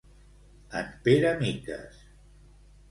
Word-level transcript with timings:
En 0.79 0.89
Pere 1.03 1.37
miques. 1.43 2.03